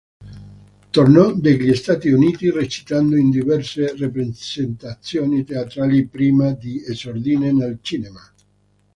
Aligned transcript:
Tornò 0.89 1.35
negli 1.37 1.75
Stati 1.75 2.09
Uniti 2.09 2.49
recitando 2.49 3.15
in 3.17 3.29
diverse 3.29 3.95
rappresentazioni 3.95 5.43
teatrali 5.43 6.07
prima 6.07 6.53
di 6.53 6.83
esordire 6.83 7.51
nel 7.51 7.77
cinema. 7.83 8.19